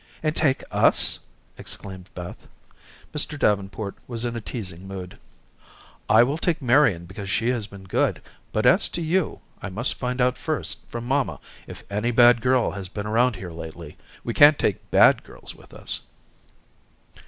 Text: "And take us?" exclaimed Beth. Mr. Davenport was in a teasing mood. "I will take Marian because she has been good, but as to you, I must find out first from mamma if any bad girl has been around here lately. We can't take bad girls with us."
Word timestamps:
"And 0.23 0.35
take 0.35 0.63
us?" 0.71 1.19
exclaimed 1.59 2.09
Beth. 2.15 2.47
Mr. 3.13 3.37
Davenport 3.37 3.93
was 4.07 4.25
in 4.25 4.35
a 4.35 4.41
teasing 4.41 4.87
mood. 4.87 5.19
"I 6.09 6.23
will 6.23 6.39
take 6.39 6.59
Marian 6.59 7.05
because 7.05 7.29
she 7.29 7.49
has 7.49 7.67
been 7.67 7.83
good, 7.83 8.19
but 8.51 8.65
as 8.65 8.89
to 8.97 9.01
you, 9.03 9.41
I 9.61 9.69
must 9.69 9.93
find 9.93 10.19
out 10.19 10.39
first 10.39 10.83
from 10.89 11.05
mamma 11.05 11.39
if 11.67 11.83
any 11.91 12.09
bad 12.09 12.41
girl 12.41 12.71
has 12.71 12.89
been 12.89 13.05
around 13.05 13.35
here 13.35 13.51
lately. 13.51 13.95
We 14.23 14.33
can't 14.33 14.57
take 14.57 14.89
bad 14.89 15.23
girls 15.23 15.53
with 15.53 15.71
us." 15.71 16.01